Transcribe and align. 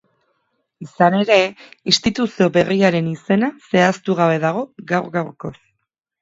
Izan 0.85 1.17
ere, 1.17 1.35
instituzio 1.93 2.47
berriaren 2.55 3.11
izena 3.13 3.51
zehaztugabe 3.75 4.41
dago 4.47 4.65
gaur-gaurkoz. 4.95 5.55